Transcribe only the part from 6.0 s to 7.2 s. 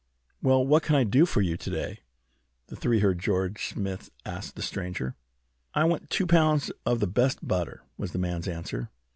two pounds of the